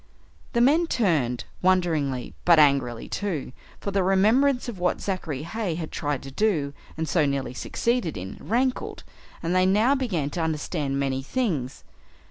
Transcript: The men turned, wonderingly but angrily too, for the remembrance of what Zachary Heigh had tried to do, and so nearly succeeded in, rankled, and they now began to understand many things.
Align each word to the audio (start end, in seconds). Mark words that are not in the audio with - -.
The 0.53 0.61
men 0.61 0.87
turned, 0.87 1.43
wonderingly 1.61 2.33
but 2.43 2.57
angrily 2.57 3.07
too, 3.07 3.51
for 3.79 3.91
the 3.91 4.01
remembrance 4.01 4.67
of 4.67 4.79
what 4.79 4.99
Zachary 4.99 5.43
Heigh 5.43 5.75
had 5.75 5.91
tried 5.91 6.23
to 6.23 6.31
do, 6.31 6.73
and 6.97 7.07
so 7.07 7.23
nearly 7.27 7.53
succeeded 7.53 8.17
in, 8.17 8.37
rankled, 8.41 9.03
and 9.43 9.53
they 9.55 9.67
now 9.67 9.93
began 9.93 10.31
to 10.31 10.41
understand 10.41 10.99
many 10.99 11.21
things. 11.21 11.83